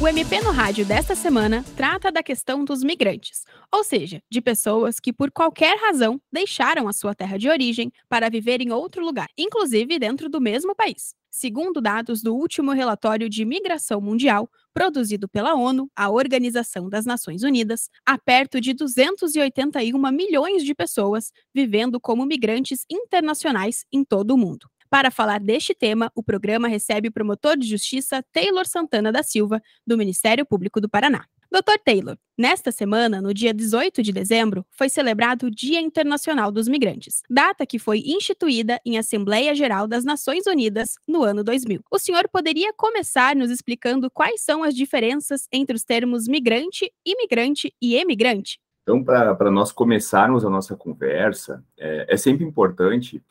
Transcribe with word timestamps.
O 0.00 0.08
MP 0.08 0.40
no 0.40 0.50
Rádio 0.50 0.84
desta 0.84 1.14
semana 1.14 1.64
trata 1.76 2.10
da 2.10 2.22
questão 2.22 2.64
dos 2.64 2.82
migrantes, 2.82 3.44
ou 3.70 3.84
seja, 3.84 4.22
de 4.30 4.40
pessoas 4.40 4.98
que 4.98 5.12
por 5.12 5.30
qualquer 5.30 5.78
razão 5.78 6.20
deixaram 6.32 6.88
a 6.88 6.92
sua 6.92 7.14
terra 7.14 7.38
de 7.38 7.48
origem 7.48 7.92
para 8.08 8.28
viver 8.28 8.60
em 8.60 8.72
outro 8.72 9.04
lugar, 9.04 9.28
inclusive 9.38 9.98
dentro 9.98 10.28
do 10.28 10.40
mesmo 10.40 10.74
país. 10.74 11.14
Segundo 11.30 11.80
dados 11.80 12.20
do 12.22 12.34
último 12.34 12.72
relatório 12.72 13.28
de 13.28 13.44
migração 13.44 14.00
mundial, 14.00 14.50
produzido 14.74 15.28
pela 15.28 15.54
ONU, 15.54 15.88
a 15.94 16.10
Organização 16.10 16.88
das 16.88 17.06
Nações 17.06 17.42
Unidas, 17.42 17.88
há 18.04 18.18
perto 18.18 18.60
de 18.60 18.74
281 18.74 20.10
milhões 20.10 20.64
de 20.64 20.74
pessoas 20.74 21.30
vivendo 21.54 22.00
como 22.00 22.26
migrantes 22.26 22.84
internacionais 22.90 23.84
em 23.92 24.04
todo 24.04 24.32
o 24.32 24.38
mundo. 24.38 24.66
Para 24.92 25.10
falar 25.10 25.40
deste 25.40 25.72
tema, 25.72 26.12
o 26.14 26.22
programa 26.22 26.68
recebe 26.68 27.08
o 27.08 27.12
promotor 27.12 27.56
de 27.56 27.66
justiça 27.66 28.22
Taylor 28.30 28.66
Santana 28.66 29.10
da 29.10 29.22
Silva, 29.22 29.58
do 29.86 29.96
Ministério 29.96 30.44
Público 30.44 30.82
do 30.82 30.86
Paraná. 30.86 31.24
Dr. 31.50 31.78
Taylor, 31.82 32.18
nesta 32.36 32.70
semana, 32.70 33.18
no 33.18 33.32
dia 33.32 33.54
18 33.54 34.02
de 34.02 34.12
dezembro, 34.12 34.66
foi 34.70 34.90
celebrado 34.90 35.46
o 35.46 35.50
Dia 35.50 35.80
Internacional 35.80 36.52
dos 36.52 36.68
Migrantes, 36.68 37.22
data 37.30 37.64
que 37.64 37.78
foi 37.78 38.02
instituída 38.04 38.78
em 38.84 38.98
Assembleia 38.98 39.54
Geral 39.54 39.88
das 39.88 40.04
Nações 40.04 40.46
Unidas 40.46 40.96
no 41.08 41.22
ano 41.22 41.42
2000. 41.42 41.80
O 41.90 41.98
senhor 41.98 42.28
poderia 42.28 42.70
começar 42.74 43.34
nos 43.34 43.50
explicando 43.50 44.10
quais 44.10 44.42
são 44.42 44.62
as 44.62 44.74
diferenças 44.74 45.48
entre 45.50 45.74
os 45.74 45.84
termos 45.84 46.28
migrante, 46.28 46.92
imigrante 47.02 47.74
e 47.80 47.96
emigrante? 47.96 48.60
Então, 48.82 49.02
para 49.02 49.50
nós 49.50 49.70
começarmos 49.70 50.44
a 50.44 50.50
nossa 50.50 50.76
conversa, 50.76 51.64
é, 51.78 52.14
é 52.14 52.16
sempre 52.16 52.44
importante 52.44 53.22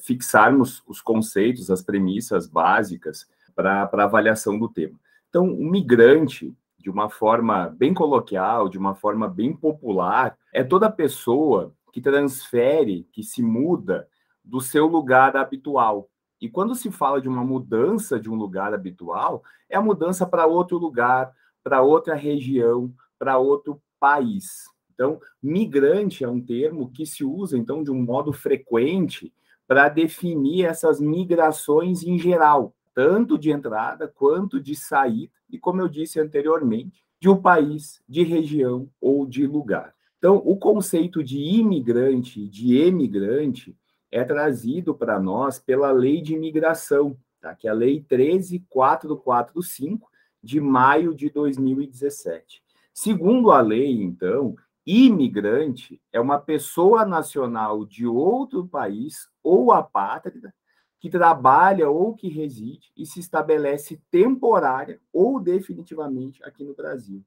fixarmos 0.00 0.82
os 0.86 1.00
conceitos, 1.00 1.70
as 1.70 1.80
premissas 1.80 2.48
básicas 2.48 3.28
para 3.54 3.88
a 3.92 4.04
avaliação 4.04 4.58
do 4.58 4.68
tema. 4.68 4.98
Então, 5.28 5.46
o 5.46 5.70
migrante 5.70 6.52
de 6.80 6.90
uma 6.90 7.10
forma 7.10 7.68
bem 7.68 7.92
coloquial, 7.92 8.68
de 8.68 8.78
uma 8.78 8.94
forma 8.94 9.28
bem 9.28 9.54
popular, 9.54 10.36
é 10.52 10.64
toda 10.64 10.90
pessoa 10.90 11.74
que 11.92 12.00
transfere, 12.00 13.06
que 13.12 13.22
se 13.22 13.42
muda 13.42 14.08
do 14.42 14.60
seu 14.60 14.86
lugar 14.86 15.36
habitual. 15.36 16.08
E 16.40 16.48
quando 16.48 16.74
se 16.74 16.90
fala 16.90 17.20
de 17.20 17.28
uma 17.28 17.44
mudança 17.44 18.18
de 18.18 18.30
um 18.30 18.34
lugar 18.34 18.72
habitual, 18.72 19.42
é 19.68 19.76
a 19.76 19.82
mudança 19.82 20.24
para 20.24 20.46
outro 20.46 20.78
lugar, 20.78 21.30
para 21.62 21.82
outra 21.82 22.14
região, 22.14 22.92
para 23.18 23.36
outro 23.36 23.80
país. 24.00 24.64
Então, 25.00 25.18
migrante 25.42 26.24
é 26.24 26.28
um 26.28 26.42
termo 26.42 26.90
que 26.90 27.06
se 27.06 27.24
usa 27.24 27.56
então 27.56 27.82
de 27.82 27.90
um 27.90 28.02
modo 28.02 28.34
frequente 28.34 29.32
para 29.66 29.88
definir 29.88 30.66
essas 30.66 31.00
migrações 31.00 32.02
em 32.02 32.18
geral, 32.18 32.74
tanto 32.94 33.38
de 33.38 33.50
entrada 33.50 34.06
quanto 34.06 34.60
de 34.60 34.74
saída, 34.74 35.32
e 35.48 35.58
como 35.58 35.80
eu 35.80 35.88
disse 35.88 36.20
anteriormente, 36.20 37.02
de 37.18 37.30
um 37.30 37.40
país, 37.40 38.02
de 38.06 38.22
região 38.22 38.90
ou 39.00 39.24
de 39.24 39.46
lugar. 39.46 39.94
Então, 40.18 40.36
o 40.44 40.58
conceito 40.58 41.24
de 41.24 41.38
imigrante, 41.38 42.46
de 42.46 42.76
emigrante, 42.76 43.74
é 44.10 44.22
trazido 44.22 44.94
para 44.94 45.18
nós 45.18 45.58
pela 45.58 45.90
Lei 45.90 46.20
de 46.20 46.34
Imigração, 46.34 47.16
tá? 47.40 47.54
que 47.54 47.66
é 47.66 47.70
a 47.70 47.74
Lei 47.74 48.04
13445, 48.06 50.10
de 50.42 50.60
maio 50.60 51.14
de 51.14 51.30
2017. 51.30 52.62
Segundo 52.92 53.50
a 53.50 53.62
lei, 53.62 54.02
então, 54.02 54.56
imigrante 54.86 56.00
é 56.12 56.20
uma 56.20 56.38
pessoa 56.38 57.04
nacional 57.04 57.84
de 57.84 58.06
outro 58.06 58.66
país 58.66 59.28
ou 59.42 59.72
apátrida 59.72 60.54
que 60.98 61.08
trabalha 61.08 61.88
ou 61.88 62.14
que 62.14 62.28
reside 62.28 62.92
e 62.96 63.06
se 63.06 63.20
estabelece 63.20 64.00
temporária 64.10 65.00
ou 65.12 65.40
definitivamente 65.40 66.44
aqui 66.44 66.62
no 66.62 66.74
Brasil. 66.74 67.24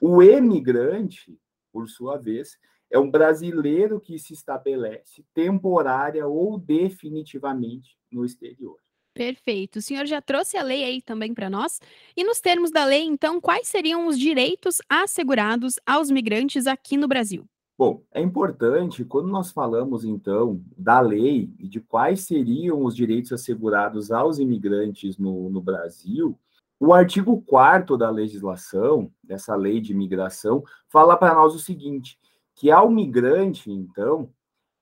O 0.00 0.22
emigrante, 0.22 1.38
por 1.72 1.88
sua 1.88 2.18
vez, 2.18 2.58
é 2.90 2.98
um 2.98 3.10
brasileiro 3.10 4.00
que 4.00 4.18
se 4.18 4.34
estabelece 4.34 5.24
temporária 5.32 6.26
ou 6.26 6.58
definitivamente 6.58 7.96
no 8.10 8.24
exterior. 8.24 8.78
Perfeito. 9.14 9.78
O 9.78 9.82
senhor 9.82 10.06
já 10.06 10.22
trouxe 10.22 10.56
a 10.56 10.62
lei 10.62 10.84
aí 10.84 11.02
também 11.02 11.34
para 11.34 11.50
nós? 11.50 11.80
E 12.16 12.24
nos 12.24 12.40
termos 12.40 12.70
da 12.70 12.84
lei, 12.84 13.04
então, 13.04 13.40
quais 13.40 13.68
seriam 13.68 14.06
os 14.06 14.18
direitos 14.18 14.78
assegurados 14.88 15.76
aos 15.84 16.10
migrantes 16.10 16.66
aqui 16.66 16.96
no 16.96 17.06
Brasil? 17.06 17.44
Bom, 17.78 18.02
é 18.12 18.20
importante, 18.20 19.04
quando 19.04 19.28
nós 19.28 19.50
falamos, 19.50 20.04
então, 20.04 20.62
da 20.76 21.00
lei 21.00 21.50
e 21.58 21.68
de 21.68 21.80
quais 21.80 22.20
seriam 22.20 22.84
os 22.84 22.94
direitos 22.94 23.32
assegurados 23.32 24.10
aos 24.10 24.38
imigrantes 24.38 25.18
no, 25.18 25.50
no 25.50 25.60
Brasil, 25.60 26.38
o 26.78 26.92
artigo 26.92 27.42
4 27.42 27.96
da 27.96 28.10
legislação, 28.10 29.10
dessa 29.22 29.54
lei 29.54 29.80
de 29.80 29.92
imigração, 29.92 30.64
fala 30.88 31.16
para 31.16 31.34
nós 31.34 31.54
o 31.54 31.58
seguinte: 31.58 32.18
que 32.54 32.70
ao 32.70 32.90
migrante, 32.90 33.70
então, 33.70 34.30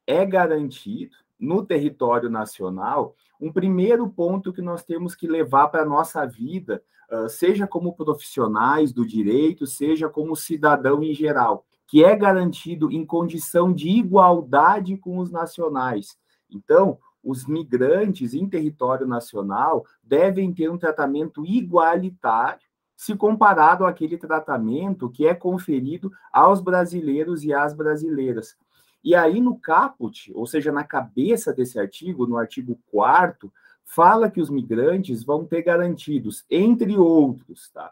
é 0.07 0.25
garantido 0.25 1.17
no 1.41 1.65
território 1.65 2.29
nacional 2.29 3.15
um 3.41 3.51
primeiro 3.51 4.09
ponto 4.09 4.53
que 4.53 4.61
nós 4.61 4.85
temos 4.85 5.15
que 5.15 5.27
levar 5.27 5.69
para 5.69 5.83
a 5.83 5.87
nossa 5.87 6.27
vida, 6.27 6.83
seja 7.29 7.67
como 7.67 7.95
profissionais 7.95 8.93
do 8.93 9.07
direito, 9.07 9.67
seja 9.67 10.09
como 10.11 10.37
cidadão 10.37 11.03
em 11.03 11.15
geral 11.15 11.65
que 11.91 12.05
é 12.05 12.15
garantido 12.15 12.93
em 12.93 13.05
condição 13.05 13.73
de 13.73 13.89
igualdade 13.89 14.97
com 14.97 15.19
os 15.19 15.29
nacionais. 15.29 16.17
Então, 16.49 17.01
os 17.21 17.49
migrantes 17.49 18.33
em 18.33 18.49
território 18.49 19.09
nacional 19.09 19.85
devem 20.01 20.53
ter 20.53 20.71
um 20.71 20.79
tratamento 20.79 21.45
igualitário 21.45 22.63
se 22.97 23.17
comparado 23.17 23.85
àquele 23.85 24.17
tratamento 24.17 25.11
que 25.11 25.27
é 25.27 25.35
conferido 25.35 26.13
aos 26.33 26.61
brasileiros 26.61 27.43
e 27.43 27.53
às 27.53 27.75
brasileiras. 27.75 28.57
E 29.03 29.15
aí, 29.15 29.41
no 29.41 29.59
caput, 29.59 30.31
ou 30.35 30.47
seja, 30.47 30.71
na 30.71 30.85
cabeça 30.85 31.53
desse 31.53 31.79
artigo, 31.79 32.27
no 32.27 32.37
artigo 32.37 32.79
4 32.91 33.53
fala 33.85 34.31
que 34.31 34.41
os 34.41 34.51
migrantes 34.51 35.25
vão 35.25 35.45
ter 35.45 35.63
garantidos, 35.63 36.45
entre 36.49 36.97
outros, 36.97 37.71
tá? 37.71 37.91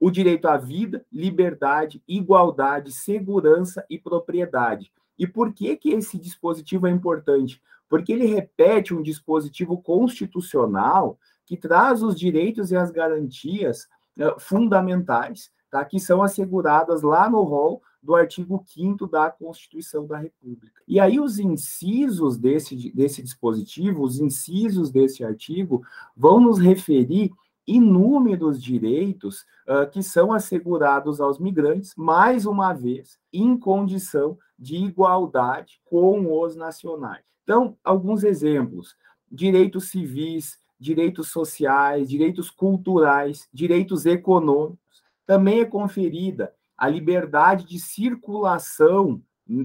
o 0.00 0.10
direito 0.10 0.46
à 0.46 0.56
vida, 0.56 1.04
liberdade, 1.12 2.02
igualdade, 2.06 2.92
segurança 2.92 3.84
e 3.88 3.98
propriedade. 3.98 4.92
E 5.18 5.26
por 5.26 5.52
que, 5.52 5.76
que 5.76 5.90
esse 5.90 6.18
dispositivo 6.18 6.86
é 6.86 6.90
importante? 6.90 7.60
Porque 7.88 8.12
ele 8.12 8.26
repete 8.26 8.94
um 8.94 9.02
dispositivo 9.02 9.80
constitucional 9.80 11.18
que 11.44 11.56
traz 11.56 12.02
os 12.02 12.14
direitos 12.14 12.70
e 12.70 12.76
as 12.76 12.90
garantias 12.90 13.88
uh, 14.18 14.38
fundamentais, 14.38 15.50
tá? 15.70 15.84
que 15.84 15.98
são 15.98 16.22
asseguradas 16.22 17.02
lá 17.02 17.28
no 17.28 17.42
rol 17.42 17.82
do 18.02 18.14
artigo 18.14 18.62
5 18.66 19.06
da 19.06 19.30
Constituição 19.30 20.06
da 20.06 20.18
República. 20.18 20.80
E 20.86 21.00
aí 21.00 21.18
os 21.18 21.38
incisos 21.38 22.36
desse, 22.36 22.92
desse 22.92 23.22
dispositivo, 23.22 24.02
os 24.02 24.20
incisos 24.20 24.90
desse 24.90 25.24
artigo, 25.24 25.82
vão 26.16 26.40
nos 26.40 26.58
referir 26.58 27.32
inúmeros 27.66 28.62
direitos 28.62 29.44
uh, 29.68 29.88
que 29.90 30.02
são 30.02 30.32
assegurados 30.32 31.20
aos 31.20 31.38
migrantes, 31.38 31.92
mais 31.96 32.46
uma 32.46 32.72
vez, 32.72 33.18
em 33.30 33.58
condição 33.58 34.38
de 34.58 34.76
igualdade 34.76 35.78
com 35.84 36.40
os 36.40 36.56
nacionais. 36.56 37.22
Então, 37.44 37.76
alguns 37.84 38.24
exemplos: 38.24 38.96
direitos 39.30 39.90
civis, 39.90 40.58
direitos 40.80 41.28
sociais, 41.28 42.08
direitos 42.08 42.50
culturais, 42.50 43.48
direitos 43.52 44.06
econômicos. 44.06 44.78
Também 45.26 45.60
é 45.60 45.64
conferida 45.66 46.54
a 46.78 46.88
liberdade 46.88 47.66
de 47.66 47.80
circulação 47.80 49.20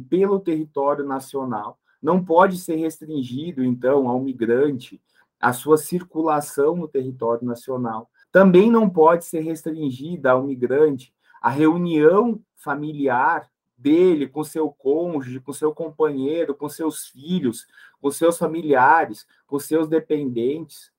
pelo 0.10 0.40
território 0.40 1.06
nacional. 1.06 1.80
Não 2.02 2.24
pode 2.24 2.58
ser 2.58 2.76
restringido, 2.76 3.64
então, 3.64 4.10
ao 4.10 4.20
migrante 4.20 5.00
a 5.40 5.54
sua 5.54 5.78
circulação 5.78 6.76
no 6.76 6.88
território 6.88 7.46
nacional. 7.46 8.10
Também 8.32 8.72
não 8.72 8.90
pode 8.90 9.26
ser 9.26 9.42
restringida 9.42 10.32
ao 10.32 10.44
migrante 10.44 11.14
a 11.42 11.50
reunião 11.50 12.42
familiar 12.56 13.50
dele 13.78 14.28
com 14.28 14.44
seu 14.44 14.70
cônjuge, 14.72 15.42
com 15.42 15.52
seu 15.52 15.74
companheiro, 15.74 16.56
com 16.56 16.70
seus 16.70 17.08
filhos, 17.08 17.68
com 18.02 18.10
seus 18.10 18.38
familiares, 18.38 19.28
com 19.46 19.60
seus 19.60 19.88
dependentes. 19.88 20.92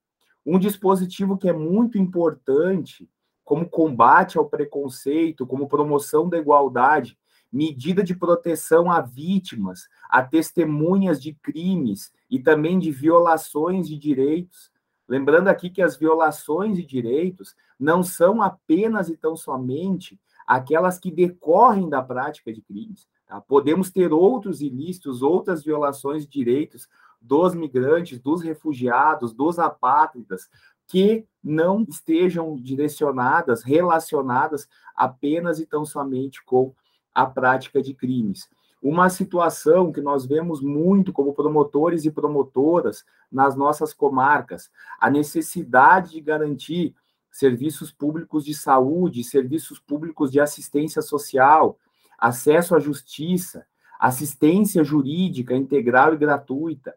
Um 0.45 0.59
dispositivo 0.59 1.39
que 1.39 1.49
é 1.49 1.53
muito 1.53 1.97
importante 1.97 3.09
como 3.45 3.69
combate 3.69 4.39
ao 4.39 4.49
preconceito, 4.49 5.47
como 5.47 5.69
promoção 5.69 6.29
da 6.29 6.39
igualdade, 6.39 7.19
medida 7.53 8.03
de 8.03 8.17
proteção 8.17 8.91
a 8.91 9.01
vítimas, 9.01 9.89
a 10.09 10.23
testemunhas 10.23 11.23
de 11.23 11.35
crimes 11.35 12.13
e 12.29 12.41
também 12.41 12.79
de 12.79 12.91
violações 12.91 13.87
de 13.87 13.97
direitos. 13.97 14.73
Lembrando 15.07 15.49
aqui 15.49 15.71
que 15.71 15.83
as 15.83 15.97
violações 15.97 16.77
de 16.77 16.85
direitos 16.85 17.55
não 17.79 18.03
são 18.03 18.43
apenas 18.43 19.09
e 19.09 19.17
tão 19.17 19.37
somente 19.37 20.19
aquelas 20.47 20.99
que 20.99 21.11
decorrem 21.11 21.89
da 21.89 22.03
prática 22.03 22.53
de 22.53 22.61
crimes. 22.61 23.07
Tá? 23.27 23.41
Podemos 23.41 23.91
ter 23.91 24.13
outros 24.13 24.61
ilícitos, 24.61 25.23
outras 25.23 25.63
violações 25.63 26.25
de 26.25 26.31
direitos 26.31 26.89
dos 27.21 27.55
migrantes, 27.55 28.19
dos 28.19 28.43
refugiados, 28.43 29.33
dos 29.33 29.59
apátridas, 29.59 30.49
que 30.87 31.25
não 31.45 31.83
estejam 31.83 32.57
direcionadas, 32.57 33.63
relacionadas 33.63 34.67
apenas 34.97 35.61
e 35.61 35.67
tão 35.67 35.85
somente 35.85 36.43
com 36.43 36.73
a 37.15 37.27
prática 37.27 37.83
de 37.83 37.93
crimes. 37.93 38.49
Uma 38.83 39.09
situação 39.09 39.93
que 39.93 40.01
nós 40.01 40.27
vemos 40.27 40.61
muito 40.61 41.13
como 41.13 41.35
promotores 41.35 42.05
e 42.05 42.11
promotoras 42.11 43.05
nas 43.31 43.55
nossas 43.55 43.93
comarcas, 43.93 44.71
a 44.99 45.11
necessidade 45.11 46.13
de 46.13 46.21
garantir 46.21 46.95
serviços 47.31 47.91
públicos 47.91 48.45
de 48.45 48.55
saúde, 48.55 49.25
serviços 49.25 49.79
públicos 49.79 50.31
de 50.31 50.41
assistência 50.41 51.03
social, 51.03 51.79
acesso 52.19 52.75
à 52.75 52.79
justiça, 52.79 53.67
assistência 53.99 54.85
jurídica 54.85 55.55
integral 55.55 56.15
e 56.15 56.19
gratuita, 56.19 56.95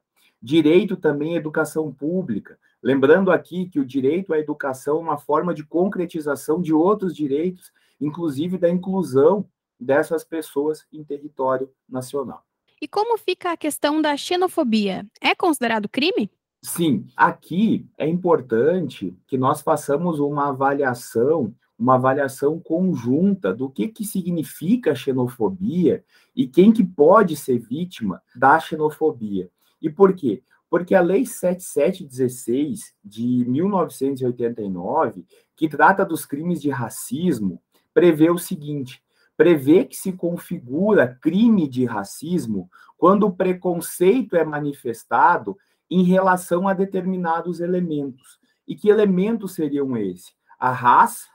direito 0.47 0.95
também 0.95 1.33
à 1.33 1.37
educação 1.37 1.91
pública. 1.91 2.57
Lembrando 2.81 3.31
aqui 3.31 3.67
que 3.67 3.81
o 3.81 3.85
direito 3.85 4.33
à 4.33 4.39
educação 4.39 4.95
é 4.95 5.01
uma 5.01 5.17
forma 5.17 5.53
de 5.53 5.61
concretização 5.61 6.61
de 6.61 6.73
outros 6.73 7.13
direitos, 7.13 7.69
inclusive 7.99 8.57
da 8.57 8.69
inclusão 8.69 9.45
dessas 9.77 10.23
pessoas 10.23 10.87
em 10.93 11.03
território 11.03 11.69
nacional. 11.87 12.45
E 12.81 12.87
como 12.87 13.17
fica 13.17 13.51
a 13.51 13.57
questão 13.57 14.01
da 14.01 14.15
xenofobia? 14.15 15.05
É 15.19 15.35
considerado 15.35 15.89
crime? 15.89 16.31
Sim, 16.61 17.05
aqui 17.17 17.85
é 17.97 18.07
importante 18.07 19.13
que 19.27 19.37
nós 19.37 19.61
façamos 19.61 20.17
uma 20.17 20.47
avaliação, 20.47 21.53
uma 21.77 21.95
avaliação 21.95 22.57
conjunta 22.57 23.53
do 23.53 23.69
que, 23.69 23.89
que 23.89 24.05
significa 24.05 24.95
xenofobia 24.95 26.05
e 26.33 26.47
quem 26.47 26.71
que 26.71 26.85
pode 26.85 27.35
ser 27.35 27.59
vítima 27.59 28.21
da 28.33 28.57
xenofobia. 28.61 29.51
E 29.81 29.89
por 29.89 30.13
quê? 30.13 30.41
Porque 30.69 30.93
a 30.93 31.01
Lei 31.01 31.25
7716 31.25 32.93
de 33.03 33.45
1989, 33.47 35.25
que 35.55 35.69
trata 35.69 36.05
dos 36.05 36.25
crimes 36.25 36.61
de 36.61 36.69
racismo, 36.69 37.61
prevê 37.93 38.29
o 38.29 38.37
seguinte: 38.37 39.01
prevê 39.37 39.85
que 39.85 39.95
se 39.95 40.11
configura 40.11 41.17
crime 41.21 41.67
de 41.67 41.85
racismo 41.85 42.69
quando 42.97 43.27
o 43.27 43.31
preconceito 43.31 44.35
é 44.35 44.43
manifestado 44.43 45.57
em 45.89 46.03
relação 46.03 46.67
a 46.67 46.73
determinados 46.73 47.59
elementos. 47.59 48.39
E 48.67 48.75
que 48.75 48.89
elementos 48.89 49.53
seriam 49.53 49.95
esses? 49.95 50.35
A 50.59 50.71
raça, 50.71 51.29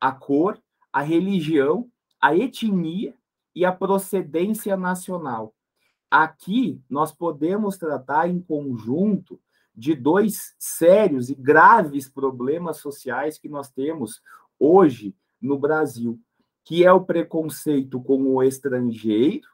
a 0.00 0.10
cor, 0.10 0.60
a 0.92 1.02
religião, 1.02 1.88
a 2.20 2.34
etnia 2.34 3.14
e 3.54 3.64
a 3.64 3.70
procedência 3.70 4.76
nacional. 4.76 5.54
Aqui 6.12 6.78
nós 6.90 7.10
podemos 7.10 7.78
tratar 7.78 8.28
em 8.28 8.38
conjunto 8.38 9.40
de 9.74 9.94
dois 9.94 10.54
sérios 10.58 11.30
e 11.30 11.34
graves 11.34 12.06
problemas 12.06 12.76
sociais 12.76 13.38
que 13.38 13.48
nós 13.48 13.70
temos 13.70 14.20
hoje 14.58 15.16
no 15.40 15.58
Brasil, 15.58 16.20
que 16.62 16.84
é 16.84 16.92
o 16.92 17.02
preconceito 17.02 17.98
com 17.98 18.24
o 18.24 18.42
estrangeiro 18.42 19.48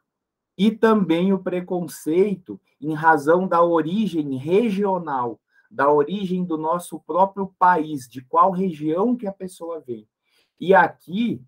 e 0.57 0.73
também 0.73 1.33
o 1.33 1.39
preconceito 1.39 2.61
em 2.81 2.93
razão 2.93 3.47
da 3.47 3.63
origem 3.63 4.37
regional, 4.37 5.41
da 5.71 5.89
origem 5.89 6.45
do 6.45 6.59
nosso 6.59 6.99
próprio 6.99 7.55
país, 7.57 8.09
de 8.09 8.21
qual 8.21 8.51
região 8.51 9.15
que 9.15 9.29
a 9.29 9.33
pessoa 9.33 9.79
vem. 9.79 10.09
E 10.59 10.75
aqui 10.75 11.41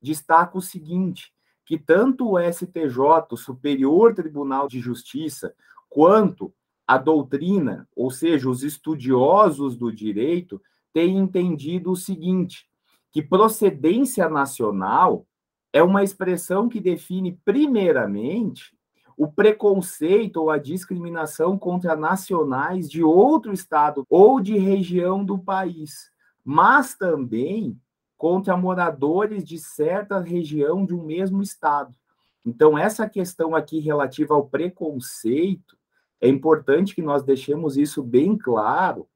destaca 0.00 0.56
o 0.56 0.62
seguinte, 0.62 1.33
que 1.64 1.78
tanto 1.78 2.32
o 2.32 2.38
STJ, 2.38 2.98
o 3.30 3.36
Superior 3.36 4.14
Tribunal 4.14 4.68
de 4.68 4.80
Justiça, 4.80 5.54
quanto 5.88 6.52
a 6.86 6.98
doutrina, 6.98 7.88
ou 7.96 8.10
seja, 8.10 8.48
os 8.48 8.62
estudiosos 8.62 9.76
do 9.76 9.90
direito, 9.90 10.60
têm 10.92 11.16
entendido 11.16 11.90
o 11.90 11.96
seguinte, 11.96 12.68
que 13.10 13.22
procedência 13.22 14.28
nacional 14.28 15.26
é 15.72 15.82
uma 15.82 16.04
expressão 16.04 16.68
que 16.68 16.80
define, 16.80 17.40
primeiramente, 17.44 18.76
o 19.16 19.28
preconceito 19.28 20.36
ou 20.36 20.50
a 20.50 20.58
discriminação 20.58 21.58
contra 21.58 21.96
nacionais 21.96 22.90
de 22.90 23.02
outro 23.02 23.52
estado 23.52 24.04
ou 24.10 24.40
de 24.40 24.56
região 24.58 25.24
do 25.24 25.38
país, 25.38 26.10
mas 26.44 26.94
também 26.94 27.80
contra 28.24 28.56
moradores 28.56 29.44
de 29.44 29.58
certa 29.58 30.18
região 30.18 30.86
de 30.86 30.94
um 30.94 31.04
mesmo 31.04 31.42
estado. 31.42 31.94
Então, 32.42 32.78
essa 32.78 33.06
questão 33.06 33.54
aqui 33.54 33.80
relativa 33.80 34.32
ao 34.32 34.46
preconceito, 34.46 35.76
é 36.22 36.26
importante 36.26 36.94
que 36.94 37.02
nós 37.02 37.22
deixemos 37.22 37.76
isso 37.76 38.02
bem 38.02 38.34
claro. 38.34 39.06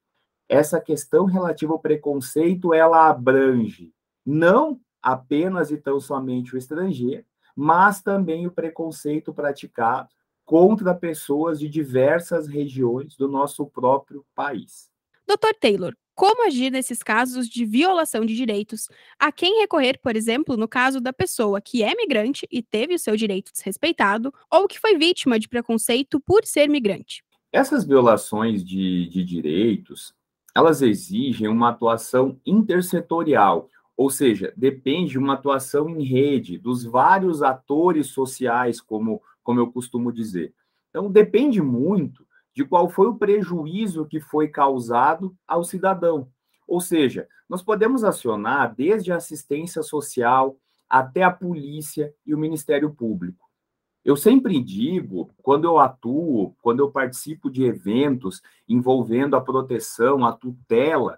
Essa 0.46 0.78
questão 0.78 1.24
relativa 1.24 1.72
ao 1.72 1.78
preconceito, 1.78 2.74
ela 2.74 3.08
abrange 3.08 3.94
não 4.26 4.78
apenas 5.00 5.70
e 5.70 5.78
tão 5.78 5.98
somente 5.98 6.54
o 6.54 6.58
estrangeiro, 6.58 7.24
mas 7.56 8.02
também 8.02 8.46
o 8.46 8.52
preconceito 8.52 9.32
praticado 9.32 10.10
contra 10.44 10.94
pessoas 10.94 11.58
de 11.58 11.66
diversas 11.66 12.46
regiões 12.46 13.16
do 13.16 13.26
nosso 13.26 13.64
próprio 13.64 14.22
país. 14.34 14.90
Doutor 15.26 15.54
Taylor, 15.54 15.94
como 16.18 16.48
agir 16.48 16.72
nesses 16.72 17.00
casos 17.00 17.48
de 17.48 17.64
violação 17.64 18.26
de 18.26 18.34
direitos? 18.34 18.88
A 19.20 19.30
quem 19.30 19.60
recorrer, 19.60 20.00
por 20.02 20.16
exemplo, 20.16 20.56
no 20.56 20.66
caso 20.66 21.00
da 21.00 21.12
pessoa 21.12 21.60
que 21.60 21.80
é 21.80 21.94
migrante 21.94 22.44
e 22.50 22.60
teve 22.60 22.92
o 22.92 22.98
seu 22.98 23.16
direito 23.16 23.52
desrespeitado, 23.52 24.34
ou 24.50 24.66
que 24.66 24.80
foi 24.80 24.98
vítima 24.98 25.38
de 25.38 25.48
preconceito 25.48 26.18
por 26.18 26.44
ser 26.44 26.68
migrante? 26.68 27.22
Essas 27.52 27.84
violações 27.84 28.64
de, 28.64 29.08
de 29.08 29.22
direitos, 29.22 30.12
elas 30.56 30.82
exigem 30.82 31.46
uma 31.46 31.68
atuação 31.68 32.36
intersetorial, 32.44 33.68
ou 33.96 34.10
seja, 34.10 34.52
depende 34.56 35.12
de 35.12 35.18
uma 35.18 35.34
atuação 35.34 35.88
em 35.88 36.02
rede 36.02 36.58
dos 36.58 36.82
vários 36.82 37.44
atores 37.44 38.08
sociais, 38.08 38.80
como, 38.80 39.22
como 39.40 39.60
eu 39.60 39.70
costumo 39.70 40.12
dizer. 40.12 40.52
Então, 40.90 41.08
depende 41.12 41.62
muito 41.62 42.26
de 42.58 42.64
qual 42.64 42.88
foi 42.88 43.06
o 43.06 43.14
prejuízo 43.14 44.04
que 44.04 44.18
foi 44.18 44.48
causado 44.48 45.32
ao 45.46 45.62
cidadão. 45.62 46.28
Ou 46.66 46.80
seja, 46.80 47.28
nós 47.48 47.62
podemos 47.62 48.02
acionar 48.02 48.74
desde 48.74 49.12
a 49.12 49.16
assistência 49.16 49.80
social 49.80 50.56
até 50.90 51.22
a 51.22 51.30
polícia 51.30 52.12
e 52.26 52.34
o 52.34 52.38
Ministério 52.38 52.92
Público. 52.92 53.48
Eu 54.04 54.16
sempre 54.16 54.60
digo, 54.60 55.30
quando 55.40 55.66
eu 55.66 55.78
atuo, 55.78 56.52
quando 56.60 56.80
eu 56.80 56.90
participo 56.90 57.48
de 57.48 57.62
eventos 57.62 58.42
envolvendo 58.68 59.36
a 59.36 59.40
proteção, 59.40 60.26
a 60.26 60.32
tutela 60.32 61.16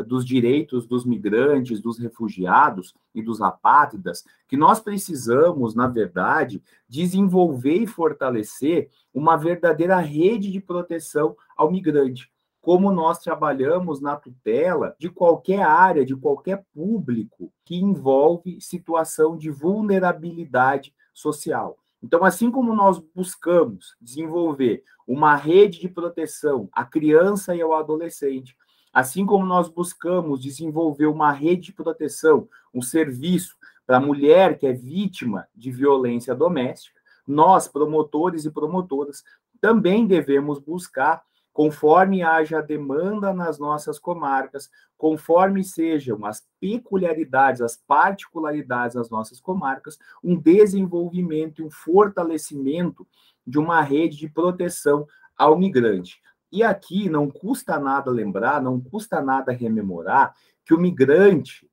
dos 0.00 0.24
direitos 0.24 0.86
dos 0.86 1.04
migrantes, 1.04 1.80
dos 1.80 1.98
refugiados 1.98 2.94
e 3.14 3.22
dos 3.22 3.42
apátridas, 3.42 4.24
que 4.48 4.56
nós 4.56 4.80
precisamos, 4.80 5.74
na 5.74 5.86
verdade, 5.86 6.62
desenvolver 6.88 7.82
e 7.82 7.86
fortalecer 7.86 8.88
uma 9.12 9.36
verdadeira 9.36 9.98
rede 9.98 10.50
de 10.50 10.60
proteção 10.60 11.36
ao 11.56 11.70
migrante. 11.70 12.30
Como 12.60 12.92
nós 12.92 13.18
trabalhamos 13.18 14.00
na 14.00 14.16
tutela 14.16 14.94
de 14.98 15.10
qualquer 15.10 15.62
área, 15.62 16.06
de 16.06 16.14
qualquer 16.16 16.64
público 16.72 17.52
que 17.64 17.76
envolve 17.76 18.60
situação 18.60 19.36
de 19.36 19.50
vulnerabilidade 19.50 20.94
social. 21.12 21.76
Então, 22.02 22.24
assim 22.24 22.50
como 22.50 22.74
nós 22.74 22.98
buscamos 23.14 23.94
desenvolver 24.00 24.82
uma 25.06 25.36
rede 25.36 25.80
de 25.80 25.88
proteção 25.88 26.68
à 26.72 26.84
criança 26.84 27.54
e 27.54 27.60
ao 27.60 27.74
adolescente, 27.74 28.56
Assim 28.92 29.24
como 29.24 29.46
nós 29.46 29.68
buscamos 29.68 30.42
desenvolver 30.42 31.06
uma 31.06 31.32
rede 31.32 31.66
de 31.66 31.72
proteção, 31.72 32.48
um 32.74 32.82
serviço 32.82 33.56
para 33.86 33.96
a 33.96 34.00
mulher 34.00 34.58
que 34.58 34.66
é 34.66 34.72
vítima 34.72 35.46
de 35.54 35.70
violência 35.70 36.34
doméstica, 36.34 37.00
nós, 37.26 37.68
promotores 37.68 38.44
e 38.44 38.50
promotoras, 38.50 39.24
também 39.60 40.06
devemos 40.06 40.58
buscar, 40.58 41.22
conforme 41.52 42.22
haja 42.22 42.60
demanda 42.60 43.32
nas 43.32 43.58
nossas 43.58 43.98
comarcas, 43.98 44.68
conforme 44.96 45.62
sejam 45.64 46.24
as 46.24 46.46
peculiaridades, 46.60 47.60
as 47.60 47.76
particularidades 47.76 48.94
das 48.96 49.10
nossas 49.10 49.40
comarcas, 49.40 49.98
um 50.22 50.36
desenvolvimento 50.36 51.60
e 51.60 51.64
um 51.64 51.70
fortalecimento 51.70 53.06
de 53.46 53.58
uma 53.58 53.80
rede 53.82 54.16
de 54.16 54.28
proteção 54.28 55.06
ao 55.36 55.58
migrante. 55.58 56.20
E 56.52 56.62
aqui 56.62 57.08
não 57.08 57.30
custa 57.30 57.80
nada 57.80 58.10
lembrar, 58.10 58.62
não 58.62 58.78
custa 58.78 59.22
nada 59.22 59.50
rememorar 59.52 60.36
que 60.64 60.74
o 60.74 60.78
migrante 60.78 61.66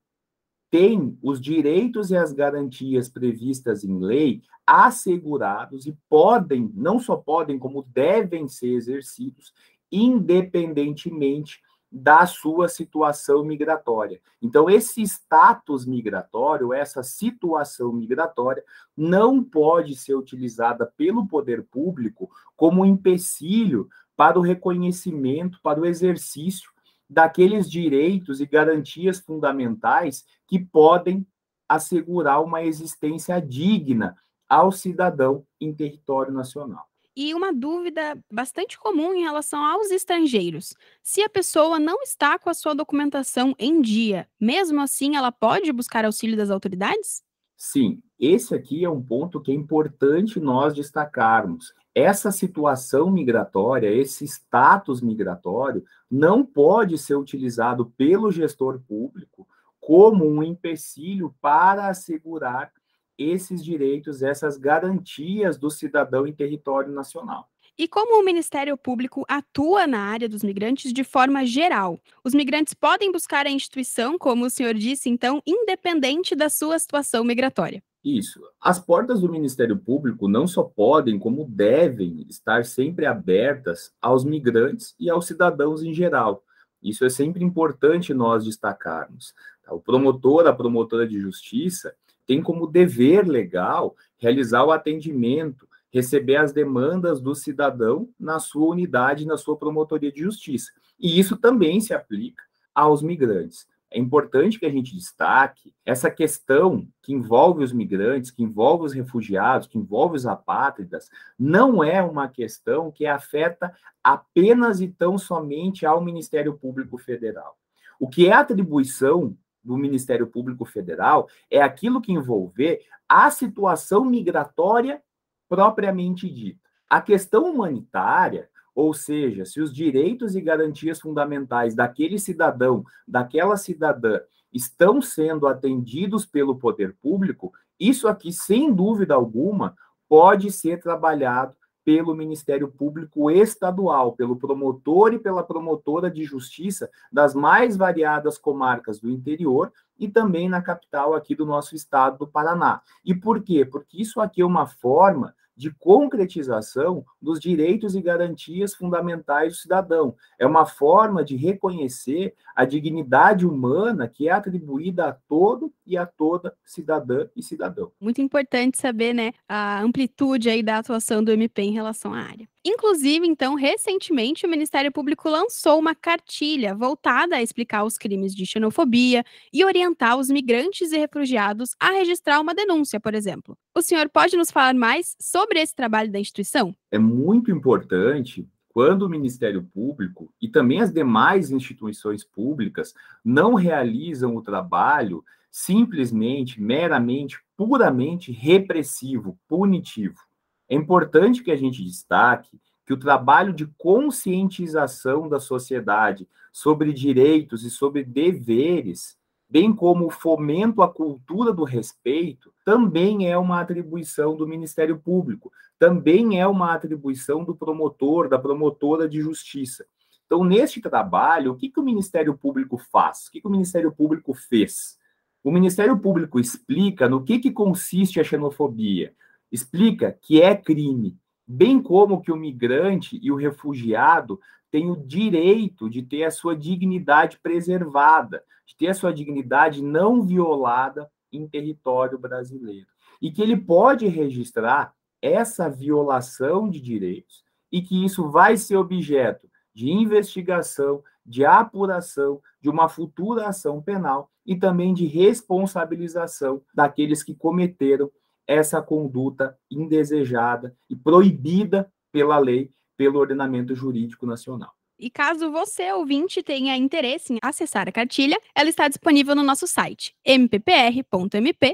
tem 0.72 1.18
os 1.22 1.42
direitos 1.42 2.12
e 2.12 2.16
as 2.16 2.32
garantias 2.32 3.10
previstas 3.10 3.84
em 3.84 4.00
lei 4.00 4.42
assegurados 4.66 5.86
e 5.86 5.98
podem, 6.08 6.72
não 6.76 7.00
só 7.00 7.18
podem, 7.18 7.60
como 7.60 7.84
devem 7.84 8.48
ser 8.48 8.74
exercidos, 8.74 9.52
independentemente 9.92 11.60
da 11.92 12.26
sua 12.28 12.68
situação 12.68 13.44
migratória. 13.44 14.22
Então, 14.40 14.70
esse 14.70 15.02
status 15.02 15.86
migratório, 15.86 16.72
essa 16.72 17.02
situação 17.02 17.92
migratória, 17.92 18.64
não 18.96 19.44
pode 19.44 19.96
ser 19.96 20.14
utilizada 20.14 20.86
pelo 20.86 21.28
poder 21.28 21.64
público 21.64 22.30
como 22.56 22.86
empecilho 22.86 23.90
para 24.20 24.38
o 24.38 24.42
reconhecimento, 24.42 25.62
para 25.64 25.80
o 25.80 25.86
exercício 25.86 26.70
daqueles 27.10 27.72
direitos 27.72 28.42
e 28.42 28.46
garantias 28.46 29.18
fundamentais 29.18 30.26
que 30.46 30.60
podem 30.60 31.26
assegurar 31.70 32.44
uma 32.44 32.62
existência 32.62 33.40
digna 33.40 34.18
ao 34.50 34.74
cidadão 34.74 35.46
em 35.62 35.74
território 35.74 36.34
nacional. 36.34 36.86
E 37.16 37.34
uma 37.34 37.54
dúvida 37.54 38.22
bastante 38.30 38.78
comum 38.78 39.14
em 39.14 39.22
relação 39.22 39.64
aos 39.64 39.90
estrangeiros: 39.90 40.76
se 41.02 41.22
a 41.22 41.30
pessoa 41.30 41.80
não 41.80 42.02
está 42.02 42.38
com 42.38 42.50
a 42.50 42.54
sua 42.54 42.76
documentação 42.76 43.56
em 43.58 43.82
dia, 43.82 44.28
mesmo 44.38 44.82
assim 44.82 45.16
ela 45.16 45.32
pode 45.32 45.72
buscar 45.72 46.04
auxílio 46.04 46.36
das 46.36 46.50
autoridades? 46.50 47.24
Sim, 47.56 48.02
esse 48.20 48.54
aqui 48.54 48.84
é 48.84 48.90
um 48.90 49.02
ponto 49.02 49.40
que 49.40 49.52
é 49.52 49.56
importante 49.56 50.42
nós 50.42 50.74
destacarmos. 50.74 51.74
Essa 52.00 52.32
situação 52.32 53.12
migratória, 53.12 53.92
esse 53.92 54.24
status 54.24 55.02
migratório, 55.02 55.84
não 56.10 56.46
pode 56.46 56.98
ser 56.98 57.16
utilizado 57.16 57.88
pelo 57.98 58.32
gestor 58.32 58.80
público 58.80 59.46
como 59.82 60.26
um 60.26 60.42
empecilho 60.42 61.36
para 61.42 61.90
assegurar 61.90 62.72
esses 63.18 63.62
direitos, 63.62 64.24
essas 64.24 64.56
garantias 64.56 65.58
do 65.58 65.70
cidadão 65.70 66.26
em 66.26 66.32
território 66.32 66.94
nacional. 66.94 67.50
E 67.78 67.86
como 67.86 68.22
o 68.22 68.24
Ministério 68.24 68.78
Público 68.78 69.26
atua 69.28 69.86
na 69.86 70.00
área 70.00 70.30
dos 70.30 70.42
migrantes 70.42 70.94
de 70.94 71.04
forma 71.04 71.46
geral? 71.46 72.00
Os 72.24 72.34
migrantes 72.34 72.74
podem 72.74 73.12
buscar 73.12 73.46
a 73.46 73.52
instituição, 73.52 74.18
como 74.18 74.46
o 74.46 74.50
senhor 74.50 74.74
disse, 74.74 75.10
então, 75.10 75.42
independente 75.46 76.34
da 76.34 76.48
sua 76.48 76.80
situação 76.80 77.26
migratória. 77.26 77.84
Isso. 78.04 78.42
As 78.62 78.80
portas 78.80 79.22
do 79.22 79.30
Ministério 79.30 79.78
Público 79.78 80.28
não 80.28 80.48
só 80.48 80.64
podem, 80.64 81.20
como 81.20 81.46
devem 81.46 82.26
estar 82.30 82.66
sempre 82.66 83.06
abertas 83.06 83.94
aos 84.02 84.24
migrantes 84.24 84.96
e 85.00 85.10
aos 85.10 85.28
cidadãos 85.28 85.84
em 85.84 85.94
geral. 85.94 86.44
Isso 86.82 87.04
é 87.04 87.10
sempre 87.10 87.44
importante 87.44 88.14
nós 88.14 88.46
destacarmos. 88.46 89.34
O 89.70 89.80
promotor, 89.80 90.48
a 90.48 90.54
promotora 90.54 91.06
de 91.06 91.20
justiça, 91.20 91.94
tem 92.26 92.42
como 92.42 92.68
dever 92.68 93.28
legal 93.28 93.96
realizar 94.18 94.64
o 94.64 94.72
atendimento 94.72 95.68
receber 95.92 96.38
as 96.38 96.54
demandas 96.54 97.20
do 97.20 97.34
cidadão 97.36 98.10
na 98.20 98.40
sua 98.40 98.70
unidade, 98.70 99.26
na 99.26 99.38
sua 99.38 99.58
promotoria 99.58 100.12
de 100.12 100.22
justiça. 100.22 100.72
E 101.00 101.20
isso 101.20 101.36
também 101.36 101.82
se 101.82 101.94
aplica 101.94 102.44
aos 102.74 103.02
migrantes. 103.02 103.68
É 103.92 103.98
importante 103.98 104.60
que 104.60 104.66
a 104.66 104.70
gente 104.70 104.96
destaque 104.96 105.74
essa 105.84 106.12
questão 106.12 106.88
que 107.02 107.12
envolve 107.12 107.64
os 107.64 107.74
migrantes, 107.74 108.30
que 108.30 108.44
envolve 108.44 108.86
os 108.86 108.94
refugiados, 108.94 109.68
que 109.68 109.80
envolve 109.80 110.16
os 110.16 110.28
apátridas, 110.28 111.10
não 111.38 111.84
é 111.84 112.02
uma 112.02 112.28
questão 112.28 112.92
que 112.92 113.08
afeta 113.08 113.74
apenas 114.04 114.80
e 114.80 114.88
tão 114.88 115.18
somente 115.18 115.86
ao 115.86 116.02
Ministério 116.02 116.56
Público 116.56 116.98
Federal. 117.00 117.58
O 118.00 118.08
que 118.08 118.28
é 118.28 118.34
atribuição 118.34 119.36
do 119.64 119.76
Ministério 119.76 120.28
Público 120.28 120.66
Federal 120.66 121.28
é 121.50 121.62
aquilo 121.62 122.02
que 122.02 122.14
envolver 122.14 122.82
a 123.08 123.30
situação 123.32 124.06
migratória 124.06 125.02
propriamente 125.50 126.30
dita. 126.30 126.70
A 126.88 127.02
questão 127.02 127.52
humanitária, 127.52 128.50
ou 128.80 128.94
seja, 128.94 129.44
se 129.44 129.60
os 129.60 129.74
direitos 129.74 130.38
e 130.38 130.42
garantias 130.42 131.02
fundamentais 131.02 131.76
daquele 131.76 132.18
cidadão, 132.18 132.86
daquela 133.06 133.58
cidadã, 133.58 134.22
estão 134.54 135.02
sendo 135.02 135.48
atendidos 135.48 136.26
pelo 136.26 136.56
poder 136.56 136.96
público, 137.02 137.52
isso 137.78 138.08
aqui, 138.08 138.32
sem 138.32 138.74
dúvida 138.74 139.14
alguma, 139.14 139.76
pode 140.08 140.50
ser 140.50 140.82
trabalhado 140.82 141.54
pelo 141.84 142.16
Ministério 142.16 142.70
Público 142.70 143.30
Estadual, 143.30 144.14
pelo 144.14 144.38
promotor 144.38 145.14
e 145.14 145.20
pela 145.20 145.44
promotora 145.44 146.10
de 146.10 146.24
justiça 146.24 146.90
das 147.12 147.36
mais 147.36 147.76
variadas 147.76 148.38
comarcas 148.38 148.98
do 148.98 149.10
interior 149.10 149.74
e 150.00 150.08
também 150.08 150.48
na 150.48 150.62
capital 150.62 151.14
aqui 151.14 151.36
do 151.36 151.46
nosso 151.46 151.76
estado 151.76 152.20
do 152.20 152.28
Paraná. 152.28 152.82
E 153.04 153.14
por 153.14 153.44
quê? 153.44 153.66
Porque 153.66 154.02
isso 154.02 154.22
aqui 154.22 154.42
é 154.42 154.46
uma 154.46 154.68
forma 154.68 155.36
de 155.60 155.72
concretização 155.72 157.04
dos 157.22 157.38
direitos 157.38 157.94
e 157.94 158.02
garantias 158.02 158.74
fundamentais 158.74 159.52
do 159.52 159.60
cidadão. 159.60 160.16
É 160.40 160.48
uma 160.48 160.66
forma 160.66 161.22
de 161.22 161.36
reconhecer 161.36 162.34
a 162.56 162.64
dignidade 162.64 163.46
humana 163.46 164.08
que 164.08 164.30
é 164.30 164.32
atribuída 164.32 165.10
a 165.10 165.12
todo 165.12 165.70
e 165.86 165.98
a 165.98 166.06
toda 166.06 166.56
cidadã 166.64 167.28
e 167.36 167.44
cidadão. 167.44 167.92
Muito 168.00 168.22
importante 168.22 168.78
saber, 168.78 169.14
né, 169.14 169.34
a 169.50 169.82
amplitude 169.82 170.50
aí 170.50 170.64
da 170.64 170.78
atuação 170.78 171.22
do 171.22 171.30
MP 171.30 171.62
em 171.62 171.74
relação 171.74 172.14
à 172.14 172.20
área. 172.20 172.48
Inclusive, 172.66 173.26
então, 173.26 173.56
recentemente 173.56 174.46
o 174.46 174.50
Ministério 174.50 174.92
Público 174.92 175.30
lançou 175.30 175.80
uma 175.80 175.96
cartilha 175.96 176.76
voltada 176.76 177.38
a 177.38 177.42
explicar 177.42 177.86
os 177.86 177.98
crimes 177.98 178.36
de 178.36 178.46
xenofobia 178.46 179.24
e 179.54 179.64
orientar 179.64 180.18
os 180.18 180.30
migrantes 180.30 180.92
e 180.92 180.98
refugiados 180.98 181.70
a 181.80 181.92
registrar 181.92 182.42
uma 182.42 182.54
denúncia, 182.54 183.00
por 183.00 183.16
exemplo. 183.16 183.58
O 183.74 183.82
senhor 183.82 184.10
pode 184.10 184.36
nos 184.36 184.52
falar 184.52 184.74
mais 184.74 185.16
sobre 185.22 185.62
esse 185.62 185.74
trabalho 185.74 186.12
da 186.12 186.20
instituição? 186.20 186.76
É 186.92 187.00
muito 187.00 187.50
importante 187.50 188.46
quando 188.68 189.04
o 189.04 189.10
Ministério 189.10 189.64
Público 189.64 190.32
e 190.42 190.50
também 190.50 190.82
as 190.82 190.92
demais 190.92 191.52
instituições 191.52 192.26
públicas 192.26 192.94
não 193.24 193.54
realizam 193.54 194.36
o 194.36 194.42
trabalho 194.42 195.24
simplesmente, 195.50 196.62
meramente, 196.62 197.40
puramente 197.56 198.32
repressivo, 198.32 199.40
punitivo. 199.48 200.29
É 200.70 200.76
importante 200.76 201.44
que 201.44 201.52
a 201.52 201.56
gente 201.56 201.84
destaque 201.84 202.60
que 202.86 202.94
o 202.94 202.98
trabalho 202.98 203.54
de 203.54 203.68
conscientização 203.78 205.28
da 205.28 205.40
sociedade 205.40 206.28
sobre 206.52 206.94
direitos 206.94 207.64
e 207.64 207.70
sobre 207.70 208.04
deveres, 208.04 209.18
bem 209.50 209.74
como 209.74 210.08
o 210.08 210.12
fomento 210.12 210.82
à 210.82 210.88
cultura 210.88 211.52
do 211.52 211.64
respeito, 211.64 212.54
também 212.64 213.30
é 213.30 213.38
uma 213.38 213.62
atribuição 213.62 214.36
do 214.36 214.48
Ministério 214.48 214.98
Público, 214.98 215.52
também 215.78 216.40
é 216.40 216.48
uma 216.48 216.74
atribuição 216.74 217.44
do 217.44 217.56
promotor, 217.56 218.28
da 218.28 218.38
promotora 218.38 219.08
de 219.08 219.22
justiça. 219.22 219.86
Então, 220.26 220.44
neste 220.44 220.80
trabalho, 220.80 221.54
o 221.54 221.56
que, 221.56 221.70
que 221.70 221.80
o 221.80 221.84
Ministério 221.84 222.38
Público 222.38 222.78
faz? 222.92 223.28
O 223.28 223.32
que, 223.32 223.42
que 223.42 223.48
o 223.48 223.52
Ministério 223.52 223.92
Público 223.92 224.34
fez? 224.34 225.00
O 225.44 225.52
Ministério 225.52 225.98
Público 225.98 226.40
explica 226.40 227.08
no 227.08 227.24
que, 227.24 227.40
que 227.40 227.52
consiste 227.52 228.20
a 228.20 228.24
xenofobia, 228.24 229.14
explica 229.52 230.12
que 230.12 230.42
é 230.42 230.56
crime, 230.56 231.18
bem 231.48 231.82
como 231.82 232.22
que 232.22 232.32
o 232.32 232.36
migrante 232.36 233.20
e 233.22 233.32
o 233.32 233.36
refugiado 233.36 234.40
têm 234.72 234.90
o 234.90 234.96
direito 234.96 235.90
de 235.90 236.04
ter 236.04 236.24
a 236.24 236.32
sua 236.32 236.56
dignidade 236.56 237.40
preservada, 237.42 238.44
de 238.66 238.76
ter 238.76 238.88
a 238.88 238.94
sua 238.94 239.12
dignidade 239.12 239.82
não 239.84 240.22
violada 240.22 241.10
em 241.32 241.48
território 241.48 242.18
brasileiro. 242.18 242.88
E 243.22 243.32
que 243.32 243.42
ele 243.42 243.58
pode 243.58 244.08
registrar 244.08 244.94
essa 245.22 245.70
violação 245.70 246.70
de 246.70 246.80
direitos 246.80 247.44
e 247.72 247.82
que 247.82 248.06
isso 248.06 248.30
vai 248.30 248.56
ser 248.58 248.78
objeto 248.78 249.50
de 249.74 249.92
investigação, 249.92 251.04
de 251.26 251.46
apuração, 251.46 252.42
de 252.62 252.70
uma 252.70 252.90
futura 252.90 253.48
ação 253.48 253.82
penal 253.82 254.30
e 254.46 254.56
também 254.56 254.94
de 254.94 255.06
responsabilização 255.06 256.62
daqueles 256.74 257.22
que 257.22 257.36
cometeram 257.36 258.10
essa 258.50 258.82
conduta 258.82 259.56
indesejada 259.70 260.76
e 260.90 260.96
proibida 260.96 261.88
pela 262.12 262.40
lei, 262.40 262.72
pelo 262.98 263.20
ordenamento 263.20 263.76
jurídico 263.76 264.26
nacional. 264.26 264.74
E 264.98 265.08
caso 265.10 265.50
você, 265.52 265.94
ouvinte, 265.94 266.44
tenha 266.44 266.76
interesse 266.76 267.32
em 267.32 267.38
acessar 267.42 267.88
a 267.88 267.92
cartilha, 267.92 268.38
ela 268.54 268.68
está 268.68 268.86
disponível 268.88 269.36
no 269.36 269.44
nosso 269.44 269.68
site, 269.68 270.14
mppr.mp.br. 270.26 271.70